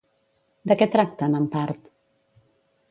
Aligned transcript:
De 0.71 0.77
què 0.79 0.87
tracten, 0.95 1.39
en 1.43 1.47
part? 1.57 1.89